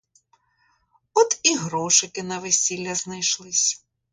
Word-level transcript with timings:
От 1.13 1.39
і 1.43 1.55
грошики 1.55 2.23
на 2.23 2.39
весілля 2.39 2.95
знайшлись. 2.95 3.85